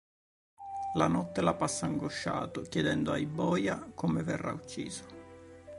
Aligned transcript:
La 0.95 1.05
notte 1.07 1.41
la 1.43 1.53
passa 1.53 1.85
angosciato, 1.85 2.63
chiedendo 2.63 3.11
ai 3.11 3.27
boia 3.27 3.91
come 3.93 4.23
verrà 4.23 4.51
ucciso. 4.51 5.05